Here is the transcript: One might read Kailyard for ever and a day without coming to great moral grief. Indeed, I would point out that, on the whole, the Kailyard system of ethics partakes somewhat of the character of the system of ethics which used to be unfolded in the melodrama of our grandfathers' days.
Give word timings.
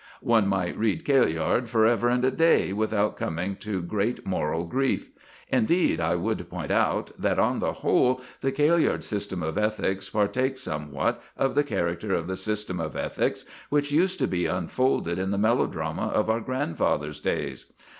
One 0.23 0.47
might 0.47 0.75
read 0.79 1.05
Kailyard 1.05 1.69
for 1.69 1.85
ever 1.85 2.09
and 2.09 2.25
a 2.25 2.31
day 2.31 2.73
without 2.73 3.15
coming 3.15 3.55
to 3.57 3.83
great 3.83 4.25
moral 4.25 4.65
grief. 4.65 5.11
Indeed, 5.47 5.99
I 6.01 6.15
would 6.15 6.49
point 6.49 6.71
out 6.71 7.11
that, 7.19 7.37
on 7.37 7.59
the 7.59 7.71
whole, 7.71 8.19
the 8.41 8.51
Kailyard 8.51 9.03
system 9.03 9.43
of 9.43 9.59
ethics 9.59 10.09
partakes 10.09 10.61
somewhat 10.61 11.21
of 11.37 11.53
the 11.53 11.63
character 11.63 12.15
of 12.15 12.25
the 12.25 12.35
system 12.35 12.79
of 12.79 12.95
ethics 12.95 13.45
which 13.69 13.91
used 13.91 14.17
to 14.17 14.27
be 14.27 14.47
unfolded 14.47 15.19
in 15.19 15.29
the 15.29 15.37
melodrama 15.37 16.07
of 16.07 16.31
our 16.31 16.39
grandfathers' 16.41 17.19
days. 17.19 17.71